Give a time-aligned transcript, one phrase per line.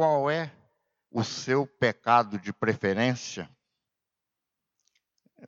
[0.00, 0.50] qual é
[1.10, 3.50] o seu pecado de preferência?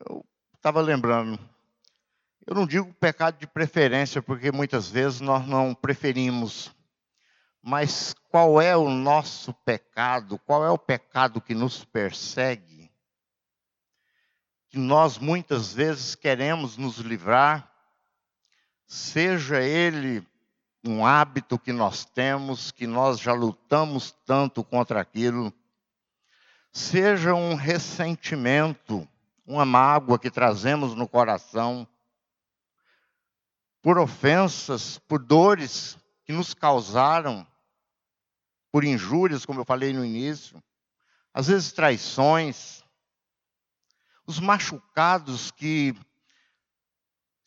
[0.07, 0.23] Eu
[0.55, 1.41] estava lembrando,
[2.47, 6.71] eu não digo pecado de preferência, porque muitas vezes nós não preferimos,
[7.63, 10.39] mas qual é o nosso pecado?
[10.41, 12.93] Qual é o pecado que nos persegue?
[14.69, 17.73] Que nós muitas vezes queremos nos livrar,
[18.87, 20.21] seja ele
[20.85, 25.53] um hábito que nós temos, que nós já lutamos tanto contra aquilo,
[26.73, 29.09] seja um ressentimento,
[29.47, 31.87] uma mágoa que trazemos no coração,
[33.81, 37.47] por ofensas, por dores que nos causaram,
[38.71, 40.63] por injúrias, como eu falei no início,
[41.35, 42.83] às vezes traições,
[44.27, 45.95] os machucados que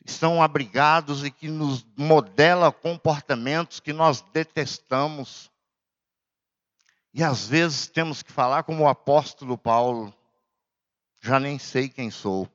[0.06, 5.52] estão abrigados e que nos modela comportamentos que nós detestamos.
[7.12, 10.14] E às vezes temos que falar como o apóstolo Paulo,
[11.22, 12.48] já nem sei quem sou,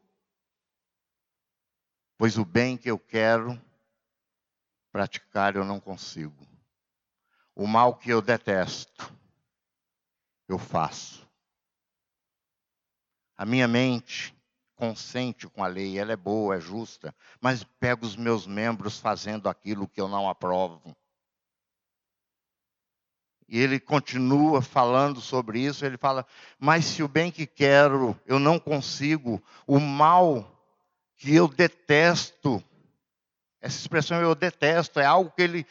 [2.16, 3.60] pois o bem que eu quero
[4.92, 6.46] praticar eu não consigo.
[7.54, 9.12] O mal que eu detesto,
[10.46, 11.28] eu faço.
[13.36, 14.34] A minha mente
[14.80, 19.46] consente com a lei, ela é boa, é justa, mas pego os meus membros fazendo
[19.46, 20.96] aquilo que eu não aprovo.
[23.46, 26.24] E ele continua falando sobre isso, ele fala:
[26.58, 30.50] "Mas se o bem que quero eu não consigo, o mal
[31.14, 32.64] que eu detesto,
[33.60, 35.66] essa expressão eu detesto é algo que ele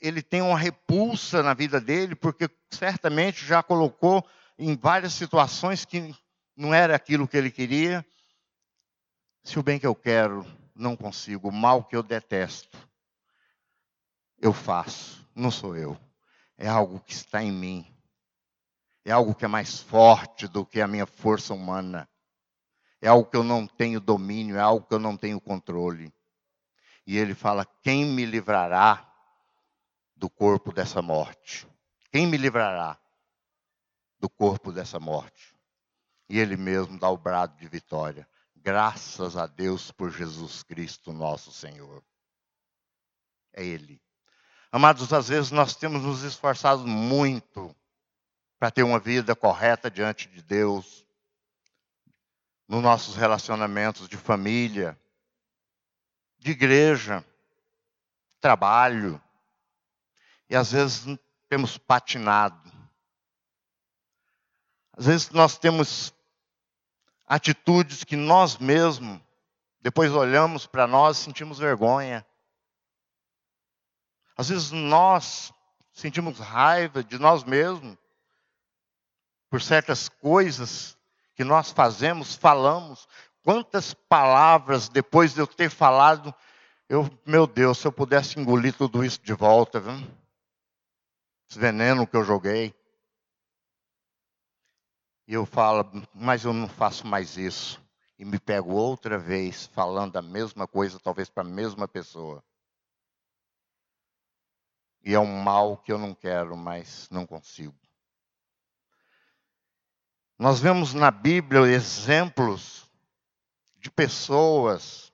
[0.00, 4.24] ele tem uma repulsa na vida dele, porque certamente já colocou
[4.56, 6.14] em várias situações que
[6.56, 8.06] não era aquilo que ele queria,
[9.42, 12.78] se o bem que eu quero não consigo, o mal que eu detesto,
[14.38, 15.98] eu faço, não sou eu.
[16.56, 17.86] É algo que está em mim.
[19.04, 22.08] É algo que é mais forte do que a minha força humana.
[23.00, 26.12] É algo que eu não tenho domínio, é algo que eu não tenho controle.
[27.04, 29.12] E ele fala: quem me livrará
[30.14, 31.66] do corpo dessa morte?
[32.12, 32.96] Quem me livrará
[34.20, 35.56] do corpo dessa morte?
[36.28, 38.28] E ele mesmo dá o brado de vitória.
[38.62, 42.00] Graças a Deus por Jesus Cristo, nosso Senhor.
[43.52, 44.00] É Ele.
[44.70, 47.74] Amados, às vezes nós temos nos esforçado muito
[48.60, 51.04] para ter uma vida correta diante de Deus,
[52.68, 54.96] nos nossos relacionamentos de família,
[56.38, 57.26] de igreja,
[58.40, 59.20] trabalho,
[60.48, 61.18] e às vezes
[61.48, 62.70] temos patinado.
[64.96, 66.14] Às vezes nós temos
[67.32, 69.18] atitudes que nós mesmos,
[69.80, 72.26] depois olhamos para nós e sentimos vergonha.
[74.36, 75.50] Às vezes nós
[75.94, 77.96] sentimos raiva de nós mesmos
[79.48, 80.94] por certas coisas
[81.34, 83.08] que nós fazemos, falamos.
[83.42, 86.34] Quantas palavras depois de eu ter falado,
[86.86, 89.94] eu, meu Deus, se eu pudesse engolir tudo isso de volta, viu?
[91.48, 92.74] Esse veneno que eu joguei.
[95.32, 97.82] E eu falo, mas eu não faço mais isso.
[98.18, 102.44] E me pego outra vez falando a mesma coisa, talvez para a mesma pessoa.
[105.02, 107.74] E é um mal que eu não quero, mas não consigo.
[110.38, 112.84] Nós vemos na Bíblia exemplos
[113.76, 115.10] de pessoas,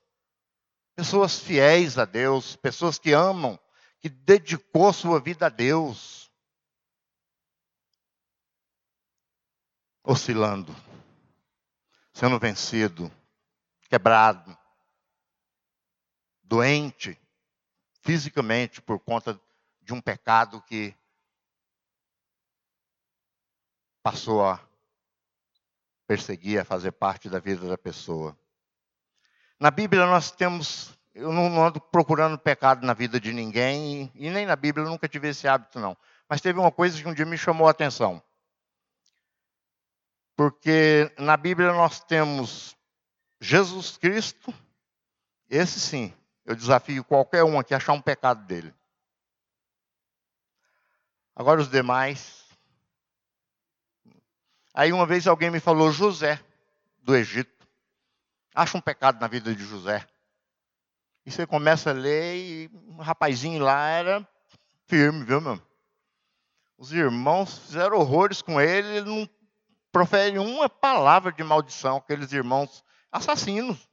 [0.96, 3.56] pessoas fiéis a Deus, pessoas que amam,
[4.00, 6.17] que dedicou sua vida a Deus.
[10.08, 10.74] Oscilando,
[12.14, 13.12] sendo vencido,
[13.90, 14.56] quebrado,
[16.42, 17.20] doente
[18.00, 19.38] fisicamente por conta
[19.82, 20.96] de um pecado que
[24.02, 24.58] passou a
[26.06, 28.34] perseguir, a fazer parte da vida da pessoa.
[29.60, 34.46] Na Bíblia nós temos, eu não ando procurando pecado na vida de ninguém, e nem
[34.46, 35.94] na Bíblia eu nunca tive esse hábito não.
[36.26, 38.22] Mas teve uma coisa que um dia me chamou a atenção.
[40.38, 42.76] Porque na Bíblia nós temos
[43.40, 44.54] Jesus Cristo,
[45.50, 46.14] esse sim,
[46.44, 48.72] eu desafio qualquer um aqui a achar um pecado dele.
[51.34, 52.46] Agora os demais.
[54.72, 56.40] Aí uma vez alguém me falou José,
[57.02, 57.66] do Egito.
[58.54, 60.06] Acha um pecado na vida de José.
[61.26, 64.28] E você começa a ler e um rapazinho lá era
[64.86, 65.60] firme, viu, meu?
[66.76, 69.28] Os irmãos fizeram horrores com ele, ele não
[69.98, 73.88] profere uma palavra de maldição, aqueles irmãos assassinos.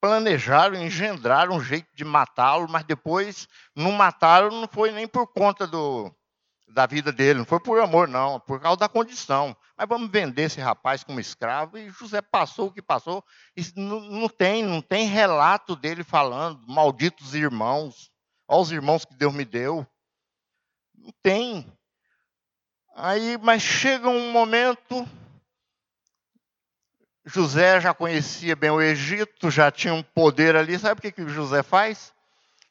[0.00, 5.64] Planejaram, engendraram um jeito de matá-lo, mas depois não mataram, não foi nem por conta
[5.64, 6.12] do,
[6.66, 7.38] da vida dele.
[7.38, 9.56] Não foi por amor, não, por causa da condição.
[9.78, 11.78] Mas vamos vender esse rapaz como escravo.
[11.78, 13.24] E José passou o que passou.
[13.76, 18.10] Não, não tem, não tem relato dele falando, malditos irmãos.
[18.48, 19.86] Olha os irmãos que Deus me deu.
[20.96, 21.72] Não tem.
[22.96, 25.04] Aí, mas chega um momento,
[27.24, 30.78] José já conhecia bem o Egito, já tinha um poder ali.
[30.78, 32.14] Sabe o que, que José faz?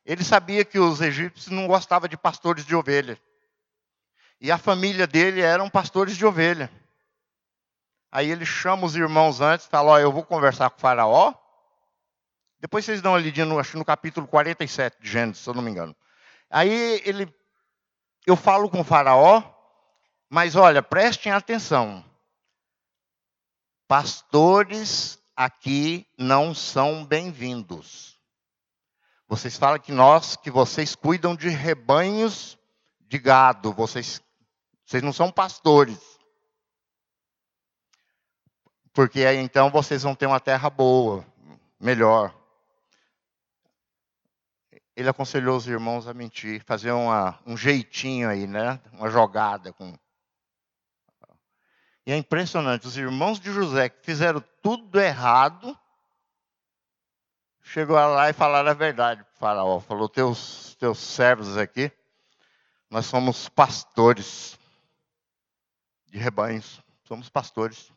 [0.06, 3.20] Ele sabia que os egípcios não gostavam de pastores de ovelha.
[4.40, 6.72] E a família dele eram pastores de ovelha.
[8.10, 11.34] Aí ele chama os irmãos antes, fala: Ó, eu vou conversar com o Faraó.
[12.62, 15.94] Depois vocês dão no, acho, no capítulo 47 de Gênesis, se eu não me engano.
[16.50, 17.34] Aí ele,
[18.26, 19.53] eu falo com o Faraó,
[20.34, 22.04] mas olha, prestem atenção.
[23.88, 28.20] Pastores aqui não são bem-vindos.
[29.28, 32.58] Vocês falam que nós, que vocês cuidam de rebanhos
[33.02, 34.24] de gado, vocês,
[34.84, 36.00] vocês não são pastores.
[38.92, 41.24] Porque aí então vocês vão ter uma terra boa,
[41.80, 42.36] melhor.
[44.96, 48.82] Ele aconselhou os irmãos a mentir, fazer uma, um jeitinho aí, né?
[48.94, 49.96] Uma jogada com
[52.06, 55.78] e é impressionante, os irmãos de José que fizeram tudo errado,
[57.62, 59.80] chegou lá e falaram a verdade para o faraó.
[59.80, 61.90] Falou, teus, teus servos aqui,
[62.90, 64.60] nós somos pastores
[66.08, 67.90] de rebanhos, somos pastores.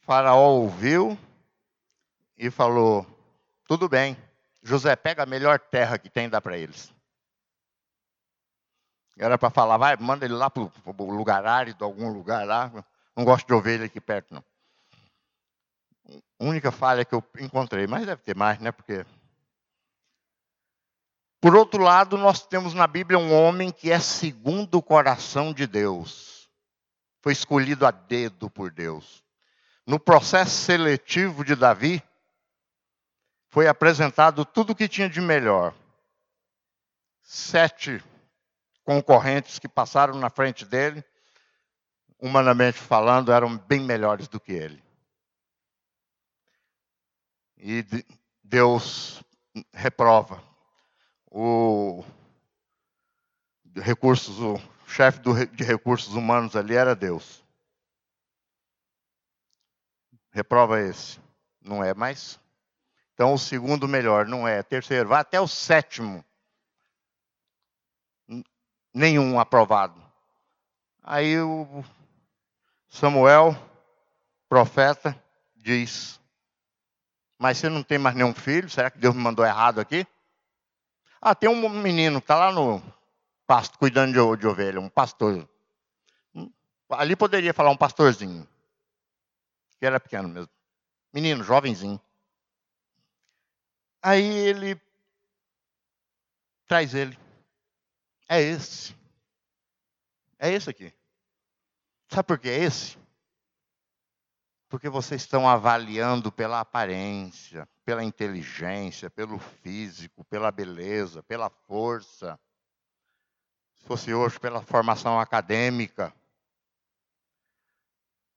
[0.00, 1.18] O faraó ouviu
[2.38, 3.06] e falou,
[3.66, 4.16] tudo bem,
[4.62, 6.95] José, pega a melhor terra que tem e dá para eles.
[9.18, 12.70] Era para falar, vai, manda ele lá para o lugar árido, algum lugar lá.
[13.16, 14.44] Não gosto de ovelha aqui perto, não.
[16.38, 18.70] A única falha que eu encontrei, mas deve ter mais, né?
[18.70, 19.06] Porque.
[21.40, 25.66] Por outro lado, nós temos na Bíblia um homem que é segundo o coração de
[25.66, 26.50] Deus.
[27.22, 29.24] Foi escolhido a dedo por Deus.
[29.86, 32.02] No processo seletivo de Davi,
[33.48, 35.74] foi apresentado tudo o que tinha de melhor.
[37.22, 38.02] Sete
[38.86, 41.04] concorrentes que passaram na frente dele,
[42.20, 44.82] humanamente falando, eram bem melhores do que ele.
[47.58, 47.84] E
[48.44, 49.22] Deus
[49.72, 50.40] reprova.
[51.28, 52.04] O
[53.74, 54.56] recursos, o
[54.86, 55.20] chefe
[55.52, 57.44] de recursos humanos ali era Deus.
[60.30, 61.18] Reprova esse.
[61.60, 62.38] Não é mais.
[63.14, 64.62] Então o segundo melhor não é.
[64.62, 66.24] Terceiro, vai até o sétimo
[68.96, 70.02] nenhum aprovado.
[71.02, 71.84] Aí o
[72.88, 73.54] Samuel,
[74.48, 75.14] profeta,
[75.54, 76.18] diz:
[77.38, 78.70] Mas você não tem mais nenhum filho?
[78.70, 80.06] Será que Deus me mandou errado aqui?
[81.20, 82.82] Ah, tem um menino que está lá no
[83.46, 85.46] pasto, cuidando de, de ovelha, um pastor.
[86.90, 88.48] Ali poderia falar um pastorzinho,
[89.78, 90.50] que era pequeno mesmo.
[91.12, 92.00] Menino, jovenzinho.
[94.02, 94.80] Aí ele
[96.66, 97.25] traz ele.
[98.28, 98.94] É esse.
[100.38, 100.92] É esse aqui.
[102.08, 102.98] Sabe por que é esse?
[104.68, 112.38] Porque vocês estão avaliando pela aparência, pela inteligência, pelo físico, pela beleza, pela força.
[113.76, 116.12] Se fosse hoje, pela formação acadêmica.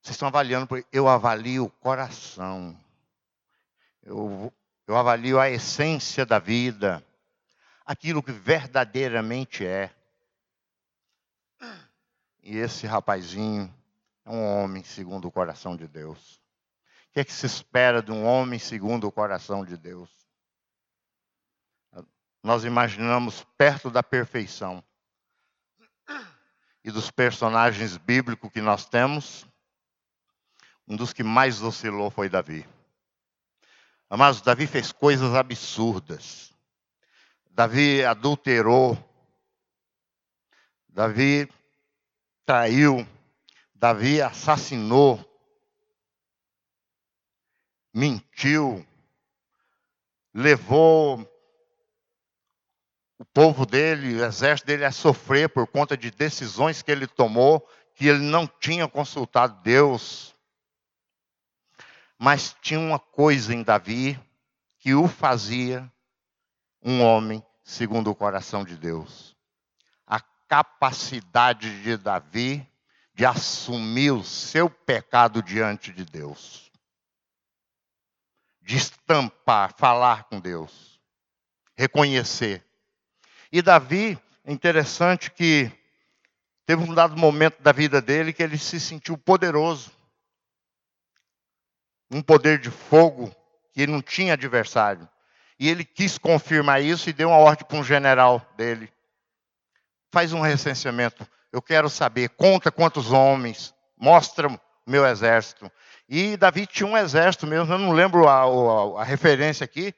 [0.01, 2.77] Vocês estão avaliando, eu avalio o coração.
[4.03, 4.53] Eu,
[4.87, 7.03] eu avalio a essência da vida
[7.89, 9.91] aquilo que verdadeiramente é.
[12.43, 13.73] E esse rapazinho
[14.23, 16.35] é um homem segundo o coração de Deus.
[17.07, 20.07] O que é que se espera de um homem segundo o coração de Deus?
[22.43, 24.83] Nós imaginamos perto da perfeição
[26.83, 29.47] e dos personagens bíblicos que nós temos,
[30.87, 32.67] um dos que mais oscilou foi Davi.
[34.07, 36.48] Mas Davi fez coisas absurdas.
[37.49, 38.97] Davi adulterou,
[40.87, 41.49] Davi
[42.45, 43.07] traiu,
[43.75, 45.23] Davi assassinou,
[47.93, 48.85] mentiu,
[50.33, 51.19] levou
[53.17, 57.67] o povo dele, o exército dele a sofrer por conta de decisões que ele tomou,
[57.93, 60.35] que ele não tinha consultado Deus.
[62.17, 64.19] Mas tinha uma coisa em Davi
[64.79, 65.91] que o fazia
[66.81, 69.35] um homem segundo o coração de Deus.
[70.05, 72.67] A capacidade de Davi
[73.13, 76.71] de assumir o seu pecado diante de Deus.
[78.61, 81.01] De estampar, falar com Deus.
[81.75, 82.65] Reconhecer.
[83.51, 85.71] E Davi, É interessante que
[86.65, 89.91] teve um dado momento da vida dele que ele se sentiu poderoso.
[92.09, 93.31] Um poder de fogo
[93.73, 95.07] que não tinha adversário.
[95.59, 98.89] E ele quis confirmar isso e deu uma ordem para um general dele.
[100.11, 101.27] Faz um recenseamento.
[101.51, 104.49] Eu quero saber, conta quantos homens, mostra
[104.87, 105.69] meu exército.
[106.07, 109.93] E Davi tinha um exército mesmo, eu não lembro a, a, a referência aqui,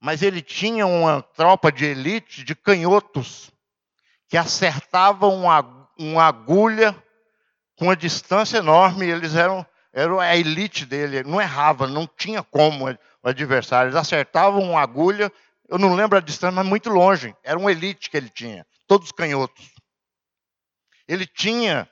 [0.00, 3.50] mas ele tinha uma tropa de elite de canhotos
[4.28, 6.94] que acertavam uma, uma agulha
[7.76, 9.06] com uma distância enorme.
[9.06, 12.88] Eles eram, eram a elite dele, não errava, não tinha como
[13.28, 13.88] o adversário.
[13.88, 15.32] Eles acertavam uma agulha,
[15.68, 17.34] eu não lembro a distância, mas muito longe.
[17.42, 19.70] Era uma elite que ele tinha, todos canhotos.
[21.06, 21.88] Ele tinha,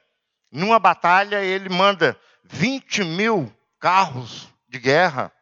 [0.50, 5.32] numa batalha, ele manda 20 mil carros de guerra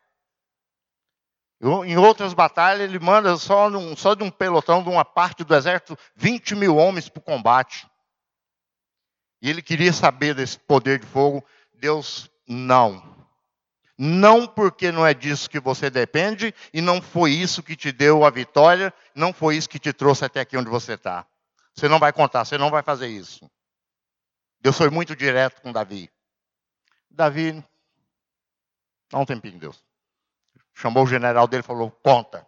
[1.87, 5.55] em outras batalhas, ele manda só, num, só de um pelotão, de uma parte do
[5.55, 7.87] exército, 20 mil homens para o combate.
[9.41, 11.45] E ele queria saber desse poder de fogo.
[11.73, 13.14] Deus, não.
[13.97, 18.25] Não porque não é disso que você depende, e não foi isso que te deu
[18.25, 21.25] a vitória, não foi isso que te trouxe até aqui onde você está.
[21.75, 23.49] Você não vai contar, você não vai fazer isso.
[24.61, 26.11] Deus foi muito direto com Davi.
[27.09, 27.65] Davi,
[29.11, 29.85] dá um tempinho, Deus.
[30.73, 32.45] Chamou o general dele e falou: conta.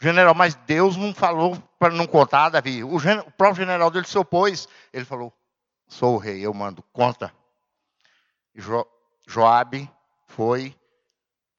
[0.00, 2.82] O general, mas Deus não falou para não contar, Davi.
[2.82, 4.66] O, o, próprio general dele se opôs.
[4.92, 5.32] Ele falou:
[5.86, 7.34] sou o rei, eu mando, conta.
[8.54, 8.86] Jo,
[9.26, 9.90] Joabe
[10.34, 10.74] foi,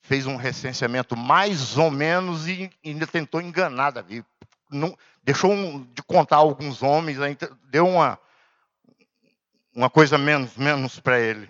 [0.02, 4.24] fez um recenseamento mais ou menos e ainda tentou enganar Davi.
[4.70, 7.18] Não, deixou um, de contar alguns homens,
[7.70, 8.20] deu uma,
[9.74, 11.50] uma coisa menos, menos para ele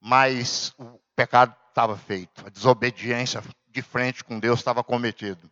[0.00, 5.50] mas o pecado estava feito, a desobediência de frente com Deus estava cometido.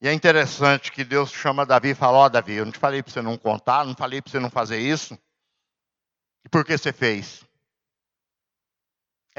[0.00, 2.78] E é interessante que Deus chama Davi e fala: Ó, oh, Davi, eu não te
[2.78, 5.18] falei para você não contar, não falei para você não fazer isso.
[6.44, 7.44] E por que você fez?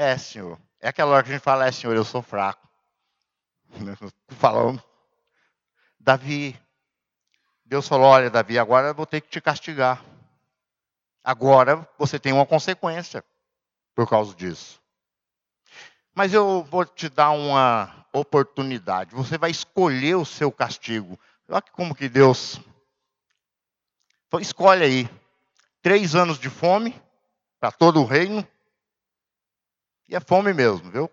[0.00, 0.58] É, Senhor.
[0.80, 2.66] É aquela hora que a gente fala: É, Senhor, eu sou fraco.
[4.28, 4.82] Falando.
[5.98, 6.58] Davi,
[7.66, 10.02] Deus falou: Olha, Davi, agora eu vou ter que te castigar.
[11.22, 13.22] Agora você tem uma consequência
[13.94, 14.80] por causa disso.
[16.14, 19.14] Mas eu vou te dar uma oportunidade.
[19.14, 21.20] Você vai escolher o seu castigo.
[21.46, 22.58] Olha como que Deus.
[24.40, 25.10] Escolhe aí.
[25.82, 26.98] Três anos de fome
[27.60, 28.48] para todo o reino.
[30.10, 31.10] E é fome mesmo, viu?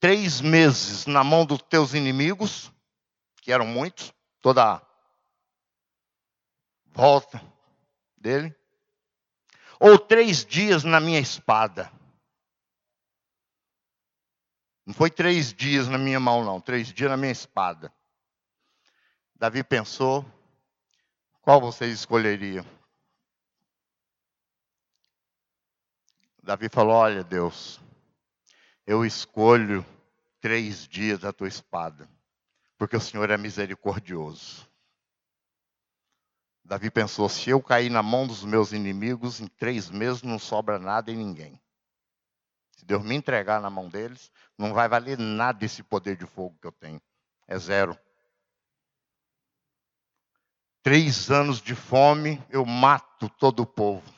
[0.00, 2.72] Três meses na mão dos teus inimigos,
[3.36, 4.82] que eram muitos, toda a
[6.86, 7.40] volta
[8.16, 8.58] dele
[9.78, 11.92] ou três dias na minha espada.
[14.84, 17.92] Não foi três dias na minha mão, não, três dias na minha espada.
[19.34, 20.24] Davi pensou:
[21.42, 22.77] qual vocês escolheriam?
[26.48, 27.78] Davi falou: Olha, Deus,
[28.86, 29.84] eu escolho
[30.40, 32.08] três dias da tua espada,
[32.78, 34.66] porque o Senhor é misericordioso.
[36.64, 40.78] Davi pensou: se eu cair na mão dos meus inimigos, em três meses não sobra
[40.78, 41.60] nada em ninguém.
[42.78, 46.56] Se Deus me entregar na mão deles, não vai valer nada esse poder de fogo
[46.62, 47.02] que eu tenho.
[47.46, 47.94] É zero.
[50.82, 54.17] Três anos de fome, eu mato todo o povo.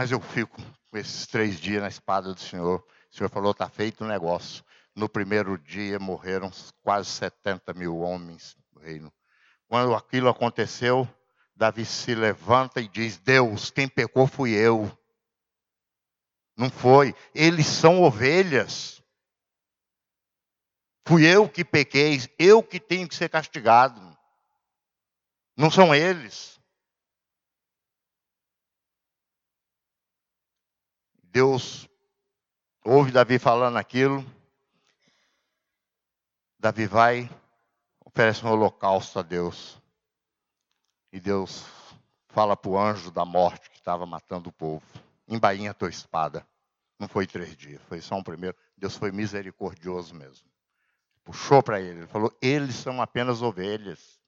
[0.00, 0.56] Mas eu fico
[0.90, 2.82] com esses três dias na espada do Senhor.
[3.12, 4.64] O Senhor falou: está feito o negócio.
[4.96, 6.50] No primeiro dia morreram
[6.82, 9.12] quase 70 mil homens do reino.
[9.68, 11.06] Quando aquilo aconteceu,
[11.54, 14.90] Davi se levanta e diz: Deus, quem pecou fui eu.
[16.56, 17.14] Não foi.
[17.34, 19.02] Eles são ovelhas.
[21.06, 24.00] Fui eu que pequei, eu que tenho que ser castigado.
[25.54, 26.58] Não são eles.
[31.32, 31.88] Deus
[32.84, 34.24] ouve Davi falando aquilo.
[36.58, 37.30] Davi vai
[38.04, 39.80] oferece um holocausto a Deus.
[41.12, 41.64] E Deus
[42.28, 44.84] fala para o anjo da morte que estava matando o povo:
[45.28, 46.46] embainha a tua espada.
[46.98, 48.56] Não foi três dias, foi só um primeiro.
[48.76, 50.48] Deus foi misericordioso mesmo.
[51.24, 54.20] Puxou para ele, ele falou: eles são apenas ovelhas.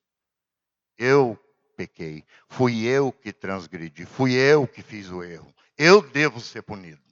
[0.96, 1.36] Eu
[1.76, 5.52] pequei, fui eu que transgredi, fui eu que fiz o erro.
[5.84, 7.02] Eu devo ser punido.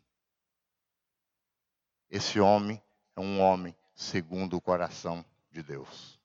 [2.08, 2.80] Esse homem
[3.16, 6.20] é um homem segundo o coração de Deus.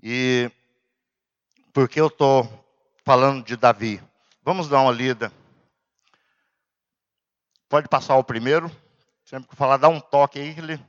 [0.00, 0.48] E
[1.72, 2.48] por que eu estou
[3.04, 4.00] falando de Davi?
[4.40, 5.32] Vamos dar uma lida.
[7.68, 8.70] Pode passar o primeiro.
[9.24, 10.80] Sempre que falar, dá um toque aí, ele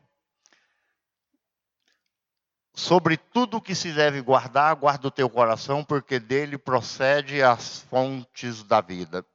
[2.76, 8.62] Sobre tudo que se deve guardar, guarda o teu coração, porque dele procede as fontes
[8.62, 9.26] da vida.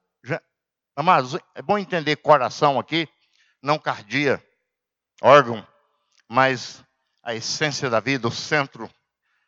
[0.95, 3.09] Amados, é bom entender coração aqui,
[3.61, 4.43] não cardia,
[5.21, 5.65] órgão,
[6.29, 6.83] mas
[7.23, 8.87] a essência da vida, o centro,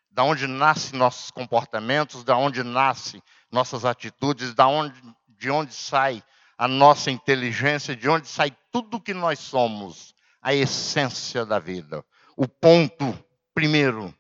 [0.10, 3.22] da onde nascem nossos comportamentos, da onde nascem
[3.52, 6.24] nossas atitudes, da onde, de onde sai
[6.58, 12.04] a nossa inteligência, de onde sai tudo que nós somos, a essência da vida,
[12.38, 13.14] o ponto
[13.54, 14.14] primeiro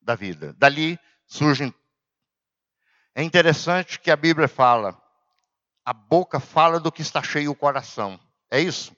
[0.00, 0.52] da vida.
[0.54, 1.72] Dali surgem.
[3.14, 5.01] É interessante que a Bíblia fala,
[5.84, 8.18] a boca fala do que está cheio o coração.
[8.50, 8.94] É isso?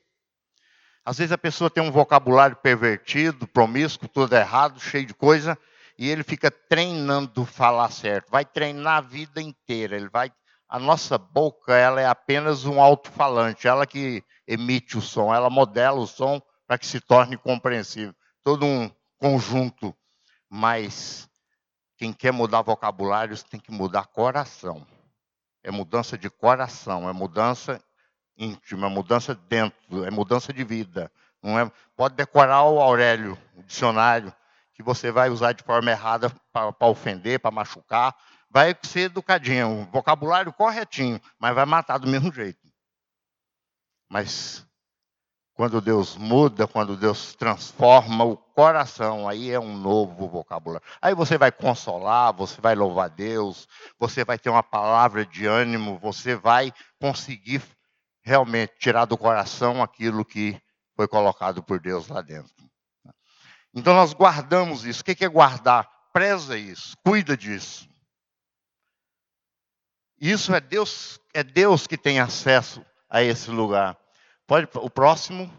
[1.05, 5.59] Às vezes a pessoa tem um vocabulário pervertido, promíscuo, tudo errado, cheio de coisa,
[5.99, 8.31] e ele fica treinando falar certo.
[8.31, 9.97] Vai treinar a vida inteira.
[9.97, 10.33] Ele vai.
[10.67, 13.69] A nossa boca, ela é apenas um alto-falante.
[13.69, 18.14] Ela que emite o som, ela modela o som para que se torne compreensível.
[18.43, 19.95] Todo um conjunto.
[20.49, 21.29] Mas
[21.97, 24.87] quem quer mudar vocabulários tem que mudar coração.
[25.64, 27.83] É mudança de coração, é mudança
[28.37, 31.11] íntima, é mudança dentro, é mudança de vida.
[31.42, 34.33] Não é, pode decorar o Aurélio, o dicionário,
[34.75, 38.14] que você vai usar de forma errada para ofender, para machucar.
[38.50, 42.61] Vai ser educadinho, vocabulário corretinho, mas vai matar do mesmo jeito.
[44.09, 44.66] Mas
[45.54, 50.87] quando Deus muda, quando Deus transforma o coração, aí é um novo vocabulário.
[51.00, 53.68] Aí você vai consolar, você vai louvar Deus,
[53.99, 57.62] você vai ter uma palavra de ânimo, você vai conseguir
[58.23, 60.61] realmente tirar do coração aquilo que
[60.96, 62.52] foi colocado por Deus lá dentro.
[63.73, 65.02] Então nós guardamos isso.
[65.02, 65.88] O que é guardar?
[66.12, 67.88] Preza isso, cuida disso.
[70.20, 73.96] Isso é Deus, é Deus que tem acesso a esse lugar.
[74.47, 75.51] Pode, o próximo.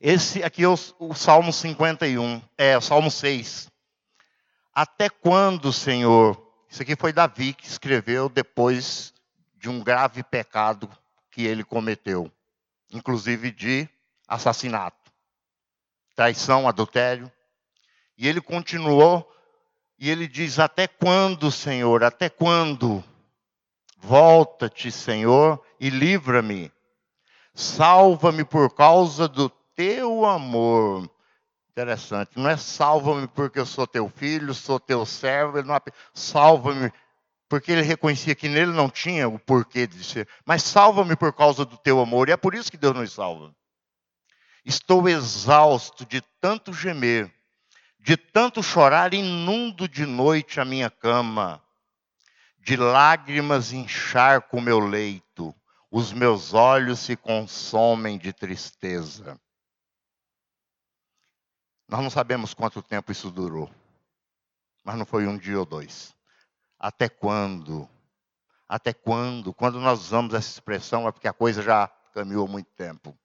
[0.00, 3.70] Esse aqui é o, o Salmo 51, é o Salmo 6.
[4.74, 6.40] Até quando, Senhor?
[6.68, 9.14] Isso aqui foi Davi que escreveu depois
[9.56, 10.90] de um grave pecado
[11.30, 12.30] que ele cometeu,
[12.92, 13.88] inclusive de
[14.26, 15.12] assassinato,
[16.16, 17.30] traição, adultério.
[18.16, 19.32] E ele continuou
[19.96, 22.02] e ele diz: Até quando, Senhor?
[22.02, 23.02] Até quando?
[23.96, 26.72] Volta-te, Senhor, e livra-me
[27.58, 31.10] Salva-me por causa do teu amor.
[31.72, 35.76] Interessante, não é salva-me porque eu sou teu filho, sou teu servo, ele não
[36.14, 36.92] salva-me
[37.48, 41.64] porque ele reconhecia que nele não tinha o porquê de ser, mas salva-me por causa
[41.64, 43.52] do teu amor, e é por isso que Deus nos salva.
[44.64, 47.28] Estou exausto de tanto gemer,
[47.98, 51.60] de tanto chorar, inundo de noite a minha cama,
[52.60, 55.52] de lágrimas encharco o meu leito
[55.90, 59.40] os meus olhos se consomem de tristeza.
[61.88, 63.70] Nós não sabemos quanto tempo isso durou,
[64.84, 66.14] mas não foi um dia ou dois.
[66.78, 67.88] Até quando?
[68.68, 69.54] Até quando?
[69.54, 73.18] Quando nós usamos essa expressão é porque a coisa já caminhou muito tempo.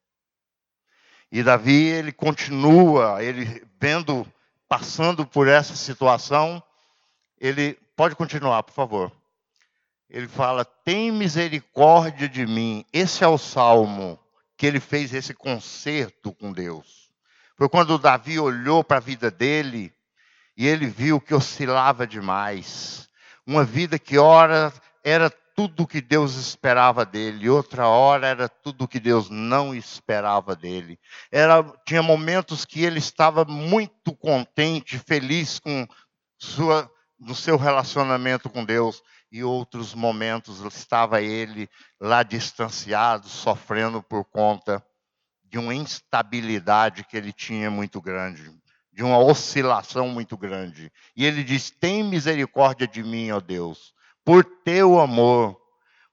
[1.30, 4.26] E Davi, ele continua, ele vendo,
[4.70, 6.64] passando por essa situação,
[7.38, 9.23] ele pode continuar, por favor
[10.10, 12.86] ele fala: Tem misericórdia de mim.
[12.92, 14.20] Esse é o salmo
[14.58, 17.12] que ele fez esse concerto com Deus.
[17.58, 19.94] Foi quando Davi olhou para a vida dele
[20.56, 23.10] e ele viu que oscilava demais.
[23.46, 29.00] Uma vida que, ora, era tudo que Deus esperava dele, outra hora era tudo que
[29.00, 31.00] Deus não esperava dele.
[31.32, 35.88] Era, tinha momentos que ele estava muito contente, feliz com
[36.38, 36.90] sua,
[37.20, 39.04] no seu relacionamento com Deus,
[39.34, 41.68] e outros momentos estava ele
[42.00, 44.86] lá distanciado, sofrendo por conta
[45.44, 48.52] de uma instabilidade que ele tinha muito grande,
[48.92, 50.92] de uma oscilação muito grande.
[51.16, 55.60] E ele diz: Tem misericórdia de mim, ó Deus, por teu amor,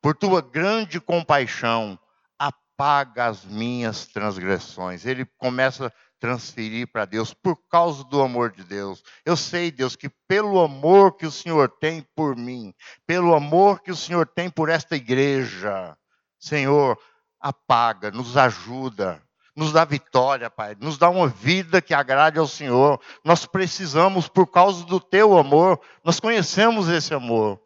[0.00, 1.98] por tua grande compaixão,
[2.38, 5.04] apaga as minhas transgressões.
[5.04, 9.02] Ele começa transferir para Deus por causa do amor de Deus.
[9.24, 12.74] Eu sei, Deus, que pelo amor que o Senhor tem por mim,
[13.06, 15.96] pelo amor que o Senhor tem por esta igreja,
[16.38, 16.98] Senhor,
[17.40, 19.22] apaga, nos ajuda,
[19.56, 23.00] nos dá vitória, Pai, nos dá uma vida que agrade ao Senhor.
[23.24, 27.60] Nós precisamos, por causa do teu amor, nós conhecemos esse amor.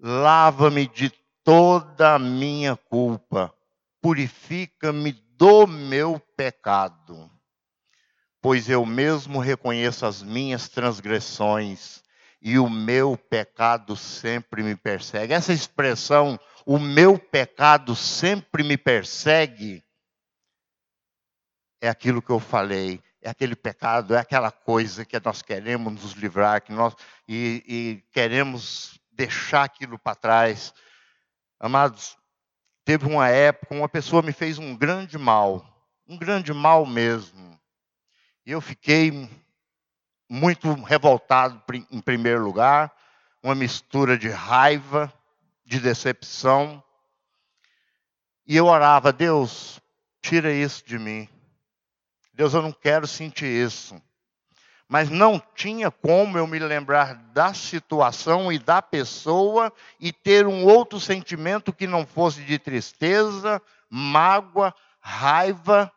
[0.00, 3.54] Lava-me de toda a minha culpa,
[4.02, 7.30] purifica-me do meu pecado,
[8.42, 12.02] pois eu mesmo reconheço as minhas transgressões
[12.42, 15.32] e o meu pecado sempre me persegue.
[15.32, 19.84] Essa expressão, o meu pecado sempre me persegue,
[21.80, 23.00] é aquilo que eu falei.
[23.22, 26.94] é aquele pecado, é aquela coisa que nós queremos nos livrar, que nós
[27.28, 30.74] e, e queremos deixar aquilo para trás.
[31.60, 32.16] Amados,
[32.88, 35.62] teve uma época, uma pessoa me fez um grande mal,
[36.08, 37.60] um grande mal mesmo.
[38.46, 39.28] E eu fiquei
[40.26, 42.90] muito revoltado em primeiro lugar,
[43.42, 45.12] uma mistura de raiva,
[45.66, 46.82] de decepção.
[48.46, 49.78] E eu orava, Deus,
[50.22, 51.28] tira isso de mim.
[52.32, 54.02] Deus, eu não quero sentir isso.
[54.88, 59.70] Mas não tinha como eu me lembrar da situação e da pessoa
[60.00, 65.92] e ter um outro sentimento que não fosse de tristeza, mágoa, raiva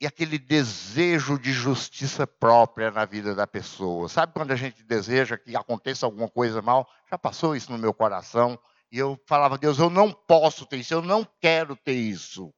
[0.00, 4.08] e aquele desejo de justiça própria na vida da pessoa.
[4.08, 6.88] Sabe quando a gente deseja que aconteça alguma coisa mal?
[7.10, 8.58] Já passou isso no meu coração.
[8.90, 12.50] E eu falava, Deus, eu não posso ter isso, eu não quero ter isso.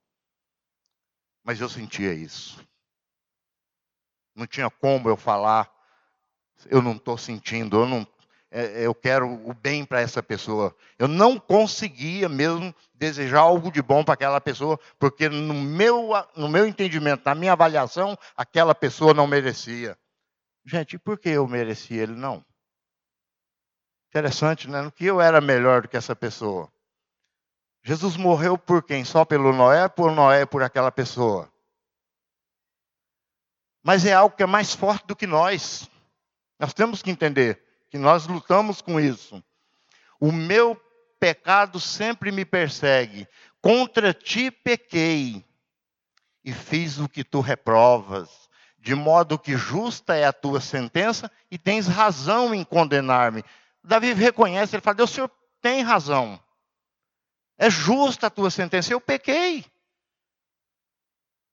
[1.42, 2.64] Mas eu sentia isso.
[4.34, 5.70] Não tinha como eu falar,
[6.66, 8.06] eu não estou sentindo, eu não,
[8.50, 10.74] é, eu quero o bem para essa pessoa.
[10.98, 16.48] Eu não conseguia mesmo desejar algo de bom para aquela pessoa, porque no meu, no
[16.48, 19.96] meu entendimento, na minha avaliação, aquela pessoa não merecia.
[20.64, 22.44] Gente, por que eu merecia ele não?
[24.08, 24.82] Interessante, né?
[24.82, 26.68] No que eu era melhor do que essa pessoa.
[27.82, 29.04] Jesus morreu por quem?
[29.04, 31.50] Só pelo Noé, por Noé, por aquela pessoa.
[33.82, 35.88] Mas é algo que é mais forte do que nós.
[36.58, 39.42] Nós temos que entender que nós lutamos com isso.
[40.20, 40.80] O meu
[41.18, 43.26] pecado sempre me persegue.
[43.62, 45.44] Contra ti pequei
[46.44, 51.58] e fiz o que tu reprovas, de modo que justa é a tua sentença e
[51.58, 53.44] tens razão em condenar-me.
[53.82, 56.40] Davi reconhece, ele fala: Deus, o senhor tem razão.
[57.58, 58.92] É justa a tua sentença.
[58.92, 59.64] Eu pequei.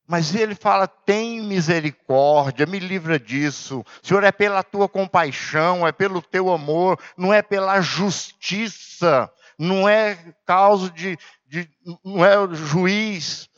[0.08, 3.84] Mas ele fala: tem misericórdia, me livra disso.
[4.02, 10.34] Senhor, é pela tua compaixão, é pelo teu amor, não é pela justiça, não é
[10.46, 11.70] causa de, de
[12.02, 13.50] não é juiz,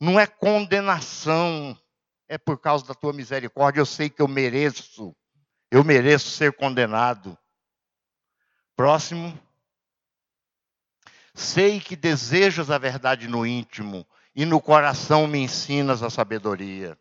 [0.00, 1.78] não é condenação,
[2.26, 3.82] é por causa da tua misericórdia.
[3.82, 5.14] Eu sei que eu mereço,
[5.70, 7.36] eu mereço ser condenado.
[8.74, 9.38] Próximo.
[11.34, 16.96] Sei que desejas a verdade no íntimo e no coração me ensinas a sabedoria.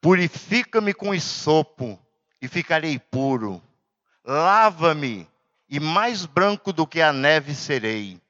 [0.00, 1.98] Purifica-me com esopo
[2.40, 3.62] e ficarei puro.
[4.24, 5.28] Lava-me
[5.68, 8.20] e mais branco do que a neve serei.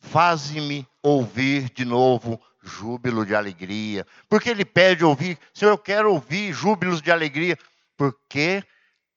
[0.00, 4.06] Faze-me ouvir de novo júbilo de alegria.
[4.28, 7.58] Porque ele pede ouvir, Senhor, eu quero ouvir júbilos de alegria,
[7.96, 8.62] porque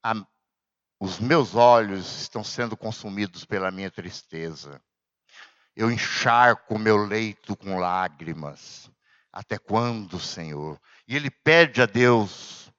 [0.02, 0.14] a,
[0.98, 4.80] os meus olhos estão sendo consumidos pela minha tristeza.
[5.74, 8.90] Eu encharco o meu leito com lágrimas.
[9.32, 10.78] Até quando, Senhor?
[11.08, 12.70] E ele pede a Deus: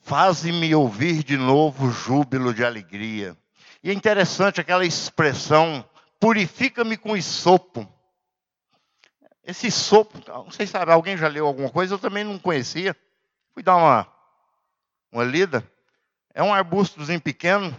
[0.00, 3.36] Faze-me ouvir de novo júbilo de alegria.
[3.82, 5.88] E é interessante aquela expressão:
[6.20, 7.88] purifica-me com isopo.
[9.44, 12.96] Esse sopo, não sei se alguém já leu alguma coisa, eu também não conhecia.
[13.52, 14.06] Fui dar uma,
[15.10, 15.68] uma lida.
[16.32, 17.76] É um arbustozinho pequeno,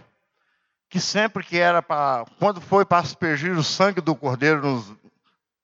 [0.94, 2.24] que sempre que era para.
[2.38, 4.94] Quando foi para aspergir o sangue do cordeiro nos,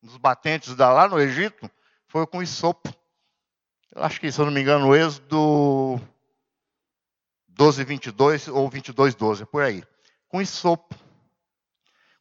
[0.03, 1.71] nos batentes da, lá no Egito,
[2.09, 2.93] foi com isopo.
[3.95, 6.01] Eu acho que, se eu não me engano, o Êxodo
[7.47, 9.85] 12, 22 ou 22, 12, é por aí.
[10.27, 10.97] Com isopo.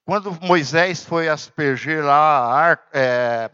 [0.06, 3.50] Quando Moisés foi aspergir lá a, é,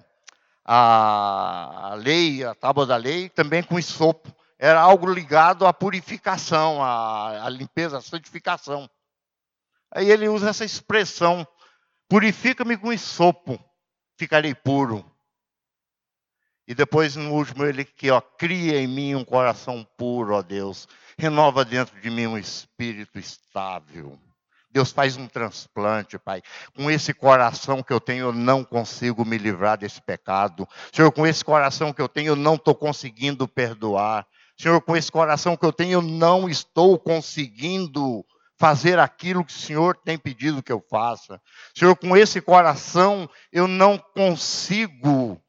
[0.66, 4.36] a lei, a tábua da lei, também com isopo.
[4.60, 8.90] Era algo ligado à purificação, à, à limpeza, à santificação.
[9.96, 11.48] Aí ele usa essa expressão:
[12.10, 13.58] purifica-me com sopo,
[14.20, 15.10] ficarei puro.
[16.68, 20.88] E depois, no último, ele que ó, cria em mim um coração puro, ó Deus.
[21.18, 24.20] Renova dentro de mim um espírito estável.
[24.70, 26.42] Deus faz um transplante, Pai.
[26.76, 30.68] Com esse coração que eu tenho, eu não consigo me livrar desse pecado.
[30.92, 34.28] Senhor, com esse coração que eu tenho, eu não estou conseguindo perdoar.
[34.58, 38.26] Senhor, com esse coração que eu tenho, eu não estou conseguindo
[38.58, 41.42] fazer aquilo que o Senhor tem pedido que eu faça.
[41.78, 45.42] Senhor, com esse coração eu não consigo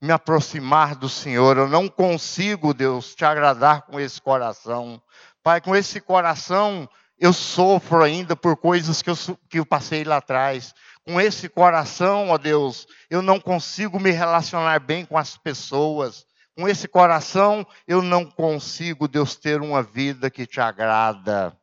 [0.00, 5.00] me aproximar do Senhor, eu não consigo, Deus, te agradar com esse coração.
[5.42, 9.16] Pai, com esse coração eu sofro ainda por coisas que eu,
[9.48, 10.74] que eu passei lá atrás.
[11.04, 16.26] Com esse coração, ó Deus, eu não consigo me relacionar bem com as pessoas.
[16.56, 21.56] Com esse coração, eu não consigo, Deus, ter uma vida que te agrada.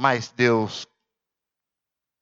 [0.00, 0.86] Mas Deus,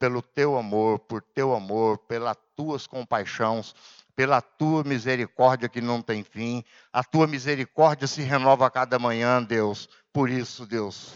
[0.01, 3.73] pelo teu amor, por teu amor, pelas tuas compaixões,
[4.17, 6.64] pela tua misericórdia que não tem fim.
[6.93, 9.88] A tua misericórdia se renova a cada manhã, Deus.
[10.12, 11.14] Por isso, Deus,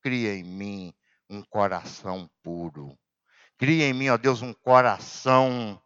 [0.00, 0.94] cria em mim
[1.28, 2.96] um coração puro.
[3.58, 5.82] Cria em mim, ó Deus, um coração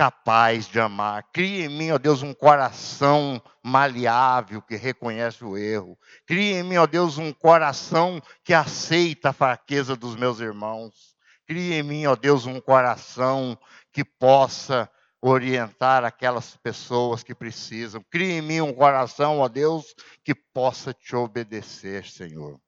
[0.00, 1.24] capaz de amar.
[1.30, 5.98] Cria em mim, ó Deus, um coração maleável que reconhece o erro.
[6.24, 11.14] Cria em mim, ó Deus, um coração que aceita a fraqueza dos meus irmãos.
[11.46, 13.58] Cria em mim, ó Deus, um coração
[13.92, 18.02] que possa orientar aquelas pessoas que precisam.
[18.10, 22.58] Cria em mim um coração, ó Deus, que possa te obedecer, Senhor.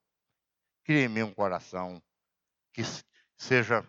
[0.85, 1.99] Cria em mim um coração
[2.75, 2.83] que
[3.39, 3.83] seja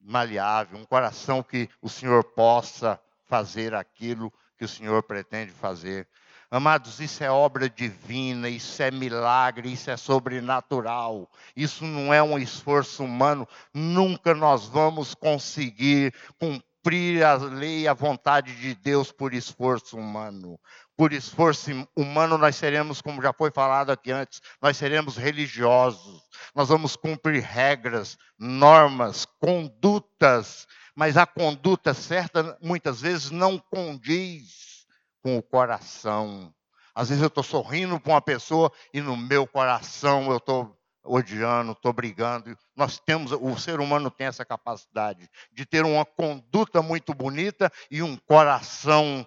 [0.00, 6.06] maleável, um coração que o Senhor possa fazer aquilo que o Senhor pretende fazer.
[6.50, 11.30] Amados, isso é obra divina, isso é milagre, isso é sobrenatural.
[11.54, 13.46] Isso não é um esforço humano.
[13.72, 20.58] Nunca nós vamos conseguir cumprir a lei e a vontade de Deus por esforço humano
[21.00, 26.20] por esforço humano, nós seremos, como já foi falado aqui antes, nós seremos religiosos.
[26.54, 34.84] Nós vamos cumprir regras, normas, condutas, mas a conduta certa muitas vezes não condiz
[35.22, 36.52] com o coração.
[36.94, 41.72] Às vezes eu estou sorrindo para uma pessoa e no meu coração eu estou odiando,
[41.72, 42.54] estou brigando.
[42.76, 48.02] Nós temos, o ser humano tem essa capacidade de ter uma conduta muito bonita e
[48.02, 49.26] um coração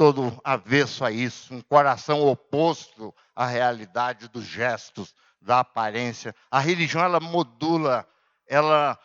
[0.00, 6.34] todo avesso a isso, um coração oposto à realidade dos gestos, da aparência.
[6.50, 8.08] A religião ela modula,
[8.46, 8.98] ela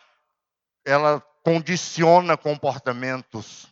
[0.85, 3.67] ela condiciona comportamentos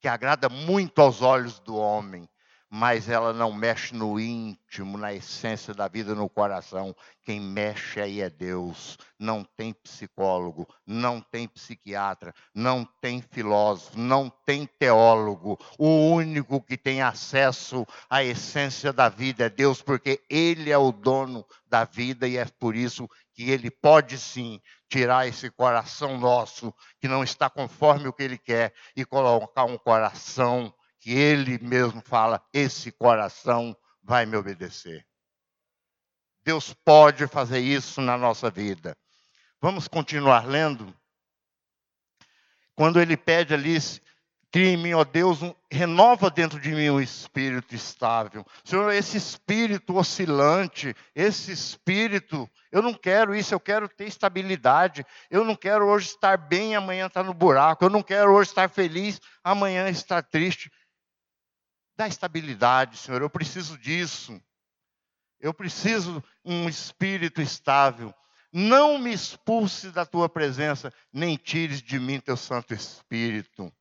[0.00, 2.28] que agrada muito aos olhos do homem,
[2.74, 6.96] mas ela não mexe no íntimo, na essência da vida, no coração.
[7.22, 8.96] Quem mexe aí é Deus.
[9.18, 15.58] Não tem psicólogo, não tem psiquiatra, não tem filósofo, não tem teólogo.
[15.78, 20.92] O único que tem acesso à essência da vida é Deus, porque Ele é o
[20.92, 24.58] dono da vida e é por isso que Ele pode sim
[24.88, 29.76] tirar esse coração nosso que não está conforme o que Ele quer e colocar um
[29.76, 30.72] coração
[31.02, 35.04] que ele mesmo fala: esse coração vai me obedecer.
[36.44, 38.96] Deus pode fazer isso na nossa vida.
[39.60, 40.94] Vamos continuar lendo?
[42.74, 43.76] Quando ele pede ali,
[44.50, 48.46] cria em mim, ó Deus, um, renova dentro de mim um espírito estável.
[48.64, 55.04] Senhor, esse espírito oscilante, esse espírito, eu não quero isso, eu quero ter estabilidade.
[55.30, 57.84] Eu não quero hoje estar bem, amanhã estar no buraco.
[57.84, 60.72] Eu não quero hoje estar feliz, amanhã estar triste.
[62.02, 63.22] Dá estabilidade, Senhor.
[63.22, 64.42] Eu preciso disso.
[65.38, 68.12] Eu preciso um espírito estável.
[68.52, 73.72] Não me expulse da tua presença, nem tires de mim teu Santo Espírito.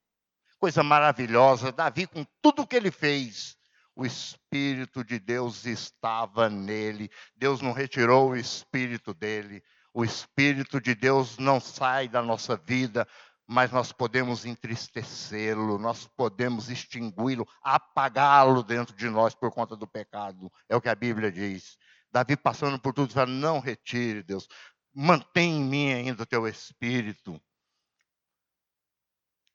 [0.59, 3.57] Coisa maravilhosa, Davi, com tudo que ele fez,
[3.95, 7.09] o Espírito de Deus estava nele.
[7.35, 9.63] Deus não retirou o Espírito dele.
[9.91, 13.07] O Espírito de Deus não sai da nossa vida
[13.51, 20.49] mas nós podemos entristecê-lo, nós podemos extingui-lo, apagá-lo dentro de nós por conta do pecado.
[20.69, 21.77] É o que a Bíblia diz.
[22.09, 24.47] Davi passando por tudo, fala: não retire, Deus,
[24.93, 27.41] mantém em mim ainda o teu espírito.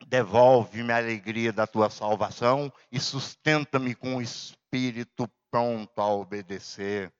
[0.06, 7.10] Devolve-me a alegria da tua salvação e sustenta-me com o espírito pronto a obedecer.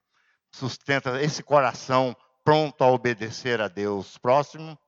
[0.53, 4.19] Sustenta esse coração pronto a obedecer a Deus.
[4.19, 4.79] Próximo.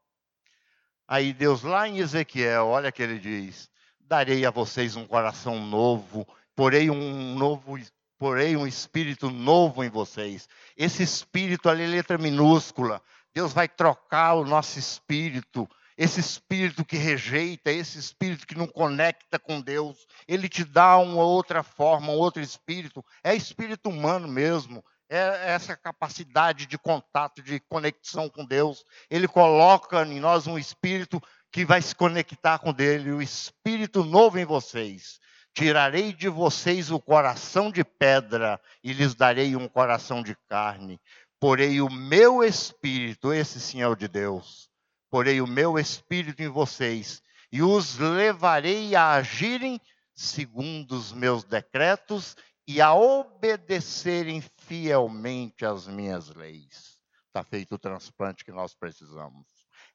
[1.08, 6.28] Aí Deus, lá em Ezequiel, olha que ele diz: Darei a vocês um coração novo,
[6.54, 7.78] porei um novo,
[8.18, 10.46] porei um espírito novo em vocês.
[10.76, 13.00] Esse espírito ali, letra minúscula.
[13.32, 15.66] Deus vai trocar o nosso espírito.
[15.96, 21.24] Esse espírito que rejeita, esse espírito que não conecta com Deus, ele te dá uma
[21.24, 23.02] outra forma, um outro espírito.
[23.24, 28.84] É espírito humano mesmo é essa capacidade de contato, de conexão com Deus.
[29.10, 34.38] Ele coloca em nós um espírito que vai se conectar com Ele, o espírito novo
[34.38, 35.18] em vocês.
[35.54, 41.00] Tirarei de vocês o coração de pedra e lhes darei um coração de carne.
[41.40, 44.68] Porei o meu espírito, esse sim é o de Deus,
[45.10, 49.80] porei o meu espírito em vocês e os levarei a agirem
[50.14, 57.00] segundo os meus decretos e a obedecerem fielmente às minhas leis.
[57.26, 59.46] Está feito o transplante que nós precisamos.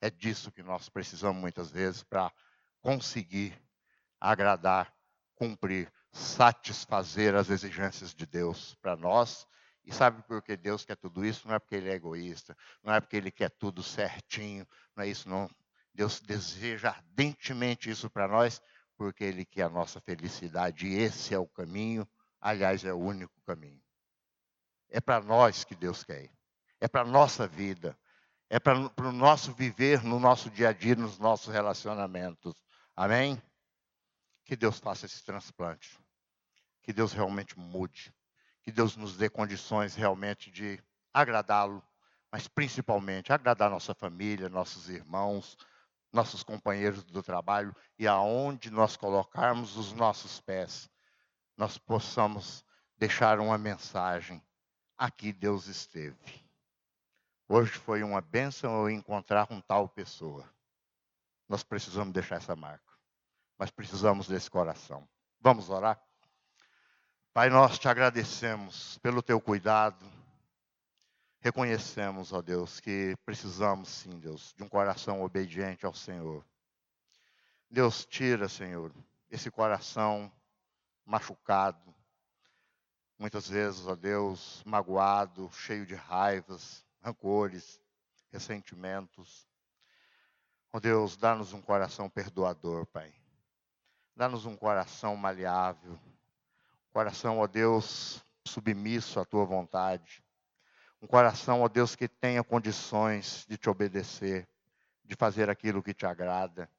[0.01, 2.33] É disso que nós precisamos muitas vezes para
[2.81, 3.57] conseguir
[4.19, 4.93] agradar,
[5.35, 9.47] cumprir, satisfazer as exigências de Deus para nós
[9.85, 11.47] E sabe por que Deus quer tudo isso?
[11.47, 15.07] Não é porque Ele é egoísta, não é porque Ele quer tudo certinho, não é
[15.09, 15.49] isso não.
[15.93, 18.61] Deus deseja ardentemente isso para nós,
[18.95, 20.87] porque Ele quer a nossa felicidade.
[20.87, 22.07] E esse é o caminho,
[22.39, 23.82] aliás, é o único caminho.
[24.93, 26.29] É para nós que Deus quer.
[26.79, 27.97] É para a nossa vida.
[28.47, 32.53] É para o nosso viver no nosso dia a dia, nos nossos relacionamentos.
[32.95, 33.41] Amém?
[34.45, 35.99] Que Deus faça esse transplante.
[36.83, 38.13] Que Deus realmente mude.
[38.61, 40.79] Que Deus nos dê condições realmente de
[41.11, 41.83] agradá-lo,
[42.31, 45.57] mas principalmente agradar nossa família, nossos irmãos,
[46.11, 50.87] nossos companheiros do trabalho e aonde nós colocarmos os nossos pés,
[51.57, 52.63] nós possamos
[52.95, 54.39] deixar uma mensagem.
[54.97, 56.43] Aqui Deus esteve.
[57.47, 60.47] Hoje foi uma bênção eu encontrar com tal pessoa.
[61.49, 62.93] Nós precisamos deixar essa marca.
[63.57, 65.07] Mas precisamos desse coração.
[65.39, 66.01] Vamos orar?
[67.33, 70.05] Pai, nós te agradecemos pelo teu cuidado.
[71.39, 76.45] Reconhecemos, ó Deus, que precisamos sim, Deus, de um coração obediente ao Senhor.
[77.69, 78.93] Deus, tira, Senhor,
[79.29, 80.31] esse coração
[81.03, 81.93] machucado,
[83.17, 87.79] muitas vezes, ó Deus, magoado, cheio de raivas, rancores,
[88.31, 89.47] ressentimentos.
[90.71, 93.13] Ó Deus, dá-nos um coração perdoador, Pai.
[94.15, 95.99] Dá-nos um coração maleável.
[96.91, 100.23] Coração, ó Deus, submisso à tua vontade.
[101.01, 104.47] Um coração, ó Deus, que tenha condições de te obedecer,
[105.03, 106.69] de fazer aquilo que te agrada.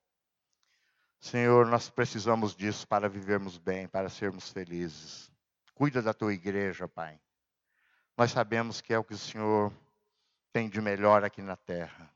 [1.20, 5.33] Senhor, nós precisamos disso para vivermos bem, para sermos felizes.
[5.74, 7.20] Cuida da tua igreja, Pai.
[8.16, 9.72] Nós sabemos que é o que o Senhor
[10.52, 12.08] tem de melhor aqui na terra.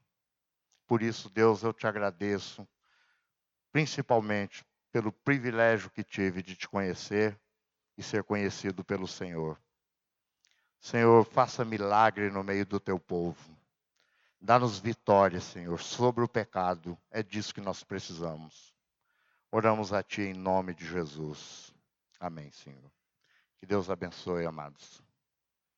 [0.87, 2.67] Por isso, Deus, eu te agradeço,
[3.73, 7.39] principalmente pelo privilégio que tive de te conhecer
[7.97, 9.61] e ser conhecido pelo Senhor.
[10.79, 13.59] Senhor, faça milagre no meio do teu povo.
[14.41, 16.97] Dá-nos vitória, Senhor, sobre o pecado.
[17.11, 18.73] É disso que nós precisamos.
[19.51, 21.75] Oramos a Ti em nome de Jesus.
[22.21, 22.98] Amém, Senhor.
[23.61, 25.08] Que Deus abençoe, amados.